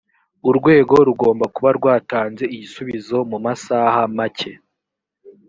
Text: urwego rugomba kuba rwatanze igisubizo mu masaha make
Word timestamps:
urwego 0.49 0.95
rugomba 1.07 1.45
kuba 1.55 1.69
rwatanze 1.77 2.43
igisubizo 2.55 3.17
mu 3.29 3.37
masaha 3.45 3.99
make 4.17 4.51